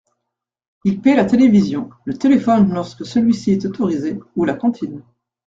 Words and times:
Ils 0.83 0.99
paient 0.99 1.15
la 1.15 1.25
télévision, 1.25 1.91
le 2.05 2.15
téléphone 2.15 2.73
lorsque 2.73 3.05
celui-ci 3.05 3.51
est 3.51 3.65
autorisé, 3.67 4.19
ou 4.35 4.45
la 4.45 4.55
cantine. 4.55 5.03